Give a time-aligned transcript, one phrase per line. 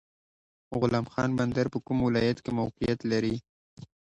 [0.79, 3.35] غلام خان بندر په کوم ولایت کې موقعیت لري؟